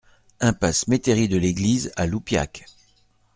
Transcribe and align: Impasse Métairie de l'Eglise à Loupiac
Impasse 0.39 0.87
Métairie 0.87 1.27
de 1.29 1.37
l'Eglise 1.37 1.91
à 1.95 2.07
Loupiac 2.07 2.65